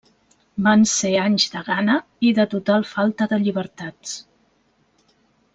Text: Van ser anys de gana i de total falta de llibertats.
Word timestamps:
Van 0.67 0.85
ser 0.91 1.11
anys 1.25 1.45
de 1.57 1.61
gana 1.67 1.99
i 2.29 2.33
de 2.39 2.47
total 2.55 2.89
falta 2.95 3.31
de 3.35 3.41
llibertats. 3.45 4.19